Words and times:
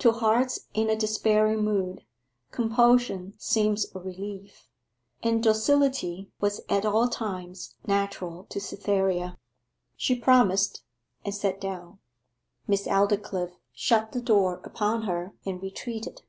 To 0.00 0.10
hearts 0.10 0.66
in 0.74 0.90
a 0.90 0.96
despairing 0.96 1.62
mood, 1.62 2.04
compulsion 2.50 3.34
seems 3.38 3.86
a 3.94 4.00
relief; 4.00 4.66
and 5.22 5.40
docility 5.40 6.28
was 6.40 6.60
at 6.68 6.84
all 6.84 7.06
times 7.06 7.76
natural 7.86 8.46
to 8.50 8.58
Cytherea. 8.60 9.38
She 9.96 10.18
promised, 10.18 10.82
and 11.24 11.32
sat 11.32 11.60
down. 11.60 12.00
Miss 12.66 12.88
Aldclyffe 12.88 13.54
shut 13.72 14.10
the 14.10 14.20
door 14.20 14.60
upon 14.64 15.02
her 15.02 15.34
and 15.46 15.62
retreated. 15.62 16.22